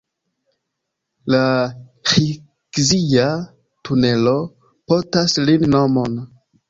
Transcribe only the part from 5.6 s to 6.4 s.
nomon.